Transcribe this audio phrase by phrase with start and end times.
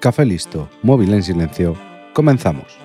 [0.00, 1.74] Café listo, móvil en silencio.
[2.12, 2.78] Comenzamos.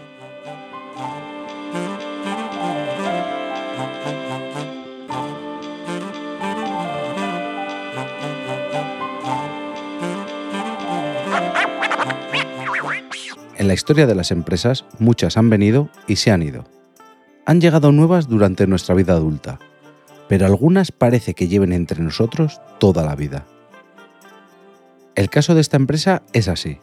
[13.58, 16.66] En la historia de las empresas, muchas han venido y se han ido.
[17.46, 19.60] Han llegado nuevas durante nuestra vida adulta,
[20.28, 23.46] pero algunas parece que lleven entre nosotros toda la vida.
[25.14, 26.80] El caso de esta empresa es así,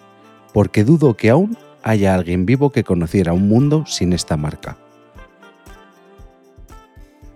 [0.53, 4.77] porque dudo que aún haya alguien vivo que conociera un mundo sin esta marca.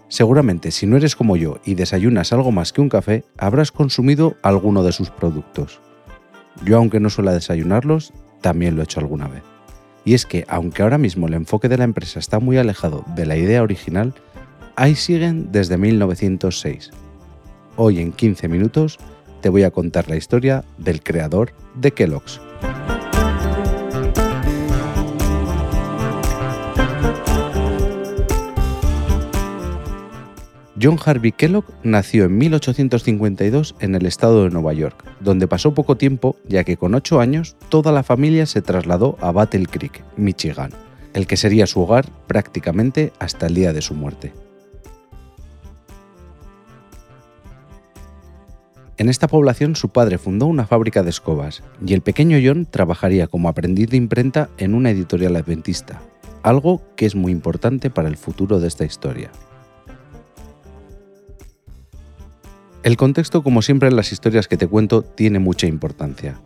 [0.09, 4.37] Seguramente si no eres como yo y desayunas algo más que un café, habrás consumido
[4.43, 5.81] alguno de sus productos.
[6.65, 9.43] Yo aunque no suela desayunarlos, también lo he hecho alguna vez.
[10.05, 13.27] Y es que aunque ahora mismo el enfoque de la empresa está muy alejado de
[13.27, 14.15] la idea original,
[14.77, 16.91] ahí siguen desde 1906.
[17.77, 18.99] Hoy en 15 minutos
[19.41, 22.41] te voy a contar la historia del creador de Kellogg's.
[30.85, 35.97] John Harvey Kellogg nació en 1852 en el estado de Nueva York, donde pasó poco
[35.97, 40.73] tiempo ya que con 8 años toda la familia se trasladó a Battle Creek, Michigan,
[41.15, 44.35] el que sería su hogar prácticamente hasta el día de su muerte.
[48.99, 53.27] En esta población su padre fundó una fábrica de escobas y el pequeño John trabajaría
[53.27, 56.03] como aprendiz de imprenta en una editorial adventista,
[56.43, 59.31] algo que es muy importante para el futuro de esta historia.
[62.85, 66.39] El contexto, como siempre en las historias que te cuento, tiene mucha importancia.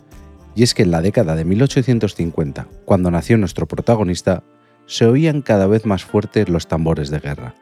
[0.54, 4.44] Y es que en la década de 1850, cuando nació nuestro protagonista,
[4.86, 7.56] se oían cada vez más fuertes los tambores de guerra.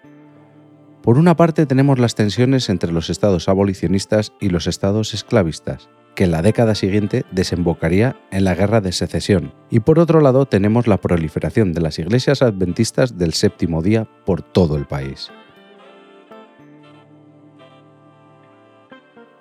[1.02, 6.24] Por una parte tenemos las tensiones entre los estados abolicionistas y los estados esclavistas, que
[6.24, 10.86] en la década siguiente desembocaría en la Guerra de Secesión, y por otro lado tenemos
[10.86, 15.30] la proliferación de las iglesias adventistas del séptimo día por todo el país.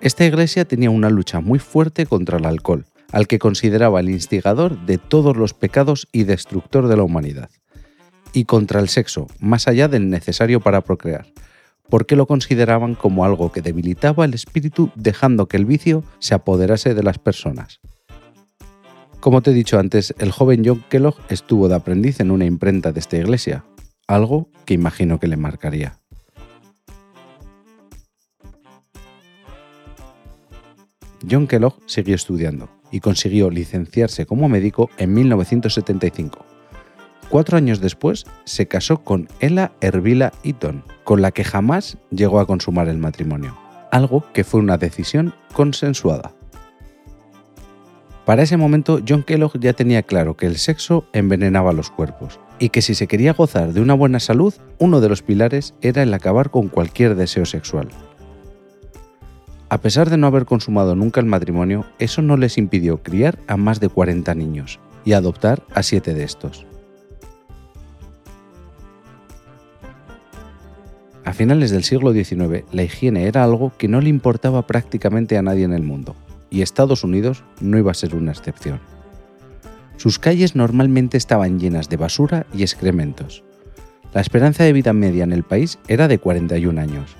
[0.06, 4.86] Esta iglesia tenía una lucha muy fuerte contra el alcohol, al que consideraba el instigador
[4.86, 7.50] de todos los pecados y destructor de la humanidad,
[8.32, 11.26] y contra el sexo, más allá del necesario para procrear,
[11.90, 16.94] porque lo consideraban como algo que debilitaba el espíritu dejando que el vicio se apoderase
[16.94, 17.80] de las personas.
[19.20, 22.92] Como te he dicho antes, el joven John Kellogg estuvo de aprendiz en una imprenta
[22.92, 23.66] de esta iglesia,
[24.06, 25.98] algo que imagino que le marcaría.
[31.30, 36.46] John Kellogg siguió estudiando y consiguió licenciarse como médico en 1975
[37.30, 42.46] Cuatro años después se casó con Ella Ervila Eaton, con la que jamás llegó a
[42.46, 43.58] consumar el matrimonio,
[43.91, 46.34] algo que fue una decisión consensuada.
[48.25, 52.69] Para ese momento John Kellogg ya tenía claro que el sexo envenenaba los cuerpos y
[52.69, 56.14] que si se quería gozar de una buena salud, uno de los pilares era el
[56.14, 57.90] acabar con cualquier deseo sexual.
[59.68, 63.58] A pesar de no haber consumado nunca el matrimonio, eso no les impidió criar a
[63.58, 66.66] más de 40 niños y adoptar a 7 de estos.
[71.24, 75.42] A finales del siglo XIX, la higiene era algo que no le importaba prácticamente a
[75.42, 76.16] nadie en el mundo,
[76.52, 78.80] y Estados Unidos no iba a ser una excepción.
[79.97, 83.44] Sus calles normalmente estaban llenas de basura y excrementos.
[84.14, 87.16] La esperanza de vida media en el país era de 41 años.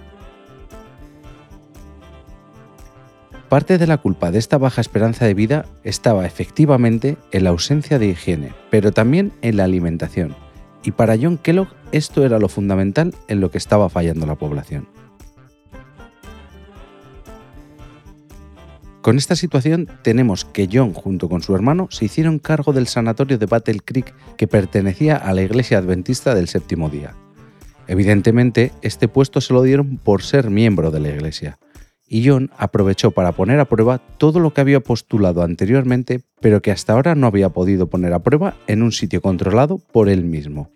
[3.56, 7.98] Parte de la culpa de esta baja esperanza de vida estaba efectivamente en la ausencia
[7.98, 10.36] de higiene, pero también en la alimentación,
[10.84, 14.90] y para John Kellogg esto era lo fundamental en lo que estaba fallando la población.
[19.02, 23.38] Con esta situación tenemos que John junto con su hermano se hicieron cargo del sanatorio
[23.38, 27.16] de Battle Creek que pertenecía a la iglesia adventista del séptimo día.
[27.88, 31.58] Evidentemente, este puesto se lo dieron por ser miembro de la iglesia,
[32.08, 36.72] y John aprovechó para poner a prueba todo lo que había postulado anteriormente, pero que
[36.72, 40.70] hasta ahora no había podido poner a prueba en un sitio controlado por él mismo.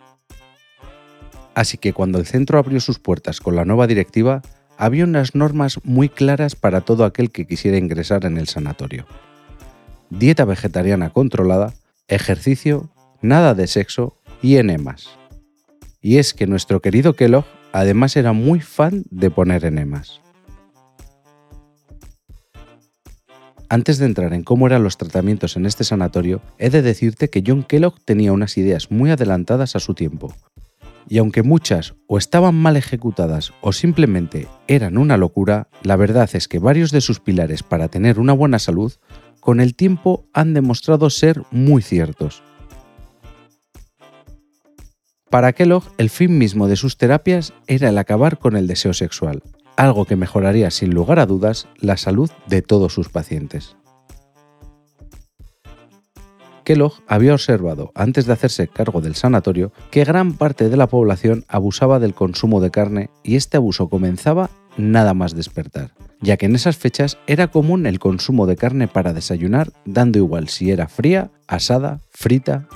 [1.53, 4.41] Así que cuando el centro abrió sus puertas con la nueva directiva,
[4.77, 9.05] había unas normas muy claras para todo aquel que quisiera ingresar en el sanatorio.
[10.09, 11.73] Dieta vegetariana controlada,
[12.07, 12.89] ejercicio,
[13.21, 15.09] nada de sexo y enemas.
[16.01, 20.21] Y es que nuestro querido Kellogg además era muy fan de poner enemas.
[23.71, 27.43] Antes de entrar en cómo eran los tratamientos en este sanatorio, he de decirte que
[27.45, 30.33] John Kellogg tenía unas ideas muy adelantadas a su tiempo.
[31.07, 36.47] Y aunque muchas o estaban mal ejecutadas o simplemente eran una locura, la verdad es
[36.47, 38.93] que varios de sus pilares para tener una buena salud
[39.39, 42.41] con el tiempo han demostrado ser muy ciertos.
[45.29, 49.43] Para Kellogg, el fin mismo de sus terapias era el acabar con el deseo sexual,
[49.79, 53.77] algo que mejoraría sin lugar a dudas la salud de todos sus pacientes.
[56.65, 61.45] Kellogg había observado, antes de hacerse cargo del sanatorio, que gran parte de la población
[61.47, 66.55] abusaba del consumo de carne y este abuso comenzaba nada más despertar, ya que en
[66.55, 71.31] esas fechas era común el consumo de carne para desayunar, dando igual si era fría,
[71.47, 72.67] asada, frita.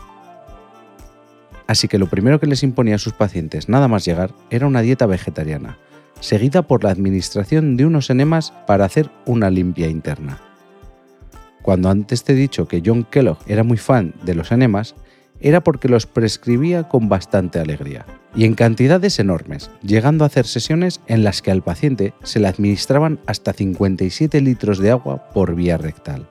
[1.68, 4.82] Así que lo primero que les imponía a sus pacientes nada más llegar era una
[4.82, 5.78] dieta vegetariana,
[6.24, 10.40] seguida por la administración de unos enemas para hacer una limpia interna.
[11.62, 14.96] Cuando antes te he dicho que John Kellogg era muy fan de los enemas,
[15.42, 21.02] era porque los prescribía con bastante alegría, y en cantidades enormes, llegando a hacer sesiones
[21.08, 25.78] en las que al paciente se le administraban hasta 57 litros de agua por vía
[25.78, 26.30] rectal.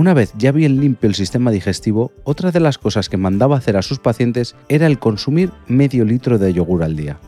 [0.00, 3.76] Una vez ya bien limpio el sistema digestivo, otra de las cosas que mandaba hacer
[3.76, 7.18] a sus pacientes era el consumir medio litro de yogur al día,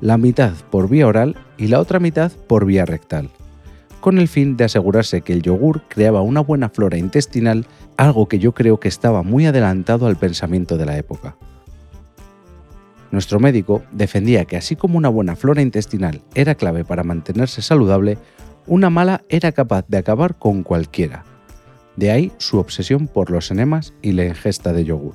[0.00, 3.30] la mitad por vía oral y la otra mitad por vía rectal
[3.98, 7.66] con el fin de asegurarse que el yogur creaba una buena flora intestinal,
[7.96, 11.36] algo que yo creo que estaba muy adelantado al pensamiento de la época.
[13.10, 18.18] Nuestro médico defendía que así como una buena flora intestinal era clave para mantenerse saludable,
[18.68, 21.24] una mala era capaz de acabar con cualquiera.
[22.00, 25.12] De ahí su obsesión por los enemas y la ingesta de yogur.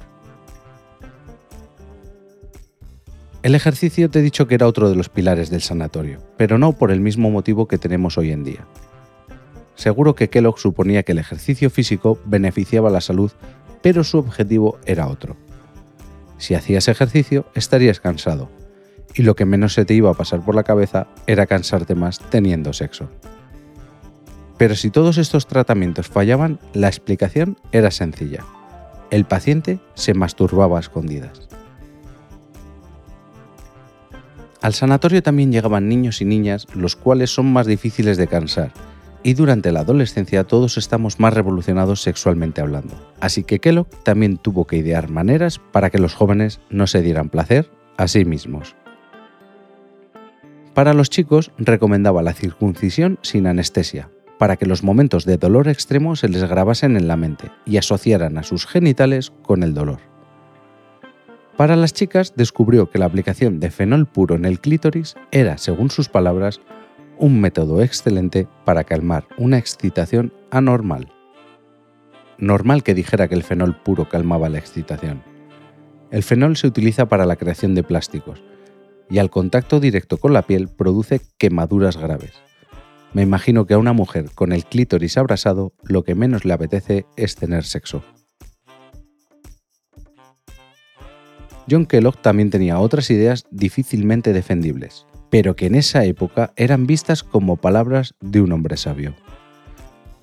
[3.41, 6.73] El ejercicio te he dicho que era otro de los pilares del sanatorio, pero no
[6.73, 8.67] por el mismo motivo que tenemos hoy en día.
[9.73, 13.31] Seguro que Kellogg suponía que el ejercicio físico beneficiaba la salud,
[13.81, 15.35] pero su objetivo era otro.
[16.37, 18.47] Si hacías ejercicio, estarías cansado,
[19.15, 22.19] y lo que menos se te iba a pasar por la cabeza era cansarte más
[22.29, 23.09] teniendo sexo.
[24.57, 28.45] Pero si todos estos tratamientos fallaban, la explicación era sencilla.
[29.11, 31.47] El paciente se masturbaba a escondidas.
[34.61, 38.71] Al sanatorio también llegaban niños y niñas, los cuales son más difíciles de cansar,
[39.21, 42.95] y durante la adolescencia todos estamos más revolucionados sexualmente hablando.
[43.19, 47.29] Así que Kellogg también tuvo que idear maneras para que los jóvenes no se dieran
[47.29, 48.75] placer a sí mismos.
[50.73, 56.15] Para los chicos recomendaba la circuncisión sin anestesia, para que los momentos de dolor extremo
[56.15, 59.99] se les grabasen en la mente y asociaran a sus genitales con el dolor.
[61.57, 65.89] Para las chicas descubrió que la aplicación de fenol puro en el clítoris era, según
[65.89, 66.59] sus palabras,
[67.17, 71.13] un método excelente para calmar una excitación anormal.
[72.37, 75.23] Normal que dijera que el fenol puro calmaba la excitación.
[76.11, 78.43] El fenol se utiliza para la creación de plásticos
[79.09, 82.33] y al contacto directo con la piel produce quemaduras graves.
[83.15, 87.05] Me imagino que a una mujer con el clítoris abrasado lo que menos le apetece
[87.15, 88.03] es tener sexo.
[91.71, 97.23] John Kellogg también tenía otras ideas difícilmente defendibles, pero que en esa época eran vistas
[97.23, 99.15] como palabras de un hombre sabio.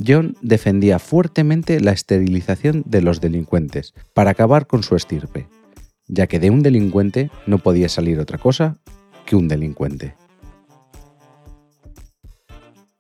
[0.07, 5.49] John defendía fuertemente la esterilización de los delincuentes para acabar con su estirpe,
[6.09, 8.77] ya que de un delincuente no podía salir otra cosa
[9.25, 10.15] que un delincuente.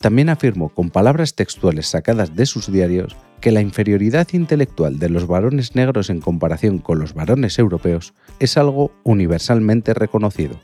[0.02, 5.28] También afirmó con palabras textuales sacadas de sus diarios que la inferioridad intelectual de los
[5.28, 10.60] varones negros en comparación con los varones europeos es algo universalmente reconocido.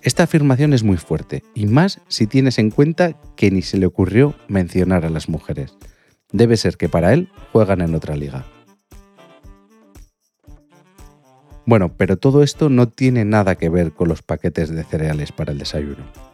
[0.00, 3.84] Esta afirmación es muy fuerte, y más si tienes en cuenta que ni se le
[3.84, 5.76] ocurrió mencionar a las mujeres.
[6.32, 8.46] Debe ser que para él juegan en otra liga.
[11.66, 15.52] Bueno, pero todo esto no tiene nada que ver con los paquetes de cereales para
[15.52, 16.33] el desayuno.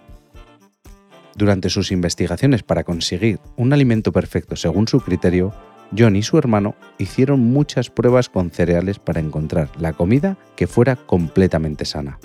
[1.37, 5.53] Durante sus investigaciones para conseguir un alimento perfecto según su criterio,
[5.97, 10.97] John y su hermano hicieron muchas pruebas con cereales para encontrar la comida que fuera
[10.97, 12.19] completamente sana.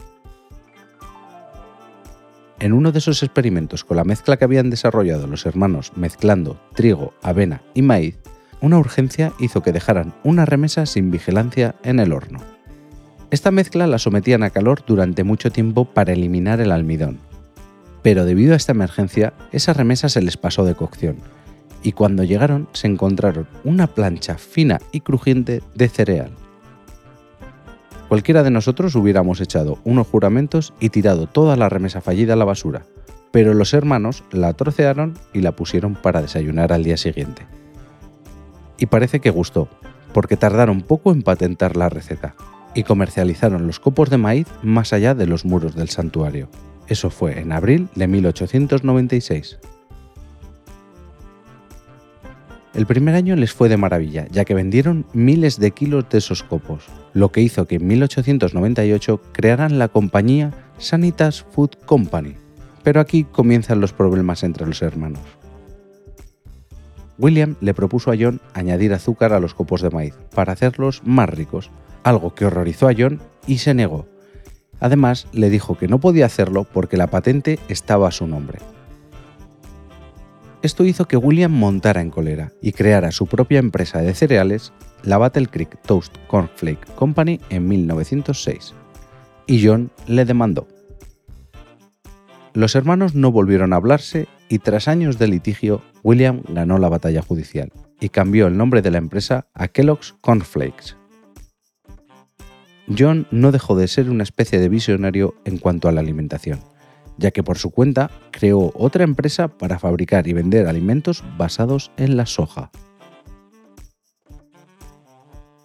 [2.60, 7.14] En uno de esos experimentos con la mezcla que habían desarrollado los hermanos mezclando trigo,
[7.22, 8.18] avena y maíz,
[8.62, 12.40] una urgencia hizo que dejaran una remesa sin vigilancia en el horno.
[13.30, 17.20] Esta mezcla la sometían a calor durante mucho tiempo para eliminar el almidón,
[18.06, 21.16] pero debido a esta emergencia, esa remesa se les pasó de cocción,
[21.82, 26.30] y cuando llegaron se encontraron una plancha fina y crujiente de cereal.
[28.08, 32.46] Cualquiera de nosotros hubiéramos echado unos juramentos y tirado toda la remesa fallida a la
[32.46, 32.86] basura,
[33.32, 37.48] pero los hermanos la trocearon y la pusieron para desayunar al día siguiente.
[38.78, 39.68] Y parece que gustó,
[40.14, 42.36] porque tardaron poco en patentar la receta,
[42.76, 46.50] y comercializaron los copos de maíz más allá de los muros del santuario.
[46.88, 49.58] Eso fue en abril de 1896.
[52.76, 56.44] El primer año les fue de maravilla, ya que vendieron miles de kilos de esos
[56.44, 62.36] copos, lo que hizo que en 1898 crearan la compañía Sanitas Food Company.
[62.84, 65.22] Pero aquí comienzan los problemas entre los hermanos.
[67.18, 71.30] William le propuso a John añadir azúcar a los copos de maíz para hacerlos más
[71.30, 71.72] ricos,
[72.04, 74.06] algo que horrorizó a John y se negó.
[74.80, 78.60] Además, le dijo que no podía hacerlo porque la patente estaba a su nombre.
[80.62, 85.20] Esto hizo que William montara en cólera y creara su propia empresa de cereales, la
[85.20, 88.74] Battle Creek Toast Cornflake Company, en 1906.
[89.46, 90.68] Y John le demandó.
[92.54, 97.22] Los hermanos no volvieron a hablarse y tras años de litigio, William ganó la batalla
[97.22, 100.96] judicial y cambió el nombre de la empresa a Kellogg's Cornflakes.
[102.88, 106.60] John no dejó de ser una especie de visionario en cuanto a la alimentación
[107.18, 112.18] ya que por su cuenta creó otra empresa para fabricar y vender alimentos basados en
[112.18, 112.72] la soja.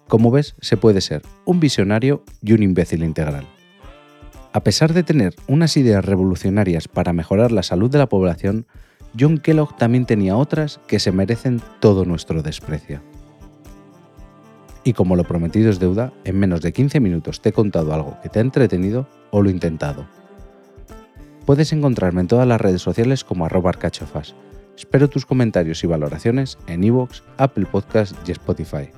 [0.07, 3.47] Como ves, se puede ser un visionario y un imbécil integral.
[4.53, 8.67] A pesar de tener unas ideas revolucionarias para mejorar la salud de la población,
[9.17, 13.01] John Kellogg también tenía otras que se merecen todo nuestro desprecio.
[14.83, 18.17] Y como lo prometido es deuda, en menos de 15 minutos te he contado algo
[18.23, 20.05] que te ha entretenido o lo he intentado.
[21.45, 24.35] Puedes encontrarme en todas las redes sociales como arroba arcachofas.
[24.77, 28.89] Espero tus comentarios y valoraciones en iVoox, Apple Podcasts y Spotify.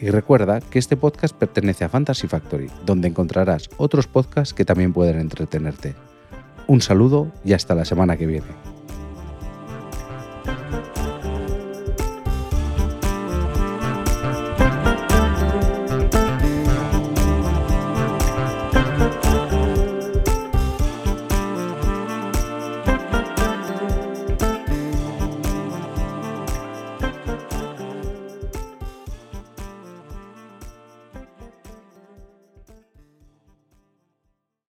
[0.00, 4.92] Y recuerda que este podcast pertenece a Fantasy Factory, donde encontrarás otros podcasts que también
[4.92, 5.94] pueden entretenerte.
[6.66, 8.71] Un saludo y hasta la semana que viene.